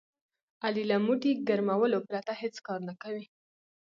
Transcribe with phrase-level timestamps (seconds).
[0.65, 3.25] علي له موټي ګرمولو پرته هېڅ کار نه کوي.